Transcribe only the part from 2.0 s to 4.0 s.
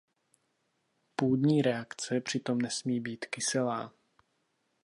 přitom nesmí být kyselá.